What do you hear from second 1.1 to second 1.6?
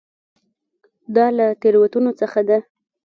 دا له